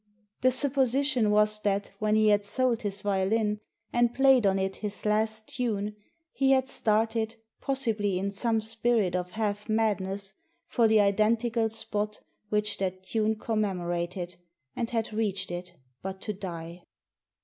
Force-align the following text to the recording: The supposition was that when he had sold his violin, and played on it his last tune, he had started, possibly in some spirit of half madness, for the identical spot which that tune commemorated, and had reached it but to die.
The 0.41 0.49
supposition 0.51 1.29
was 1.29 1.59
that 1.61 1.91
when 1.99 2.15
he 2.15 2.29
had 2.29 2.43
sold 2.43 2.81
his 2.81 3.03
violin, 3.03 3.59
and 3.93 4.15
played 4.15 4.47
on 4.47 4.57
it 4.57 4.77
his 4.77 5.05
last 5.05 5.47
tune, 5.47 5.95
he 6.33 6.53
had 6.53 6.67
started, 6.67 7.35
possibly 7.59 8.17
in 8.17 8.31
some 8.31 8.61
spirit 8.61 9.15
of 9.15 9.33
half 9.33 9.69
madness, 9.69 10.33
for 10.65 10.87
the 10.87 10.99
identical 11.01 11.69
spot 11.69 12.19
which 12.49 12.79
that 12.79 13.03
tune 13.03 13.35
commemorated, 13.35 14.37
and 14.75 14.89
had 14.89 15.13
reached 15.13 15.51
it 15.51 15.75
but 16.01 16.19
to 16.21 16.33
die. 16.33 16.81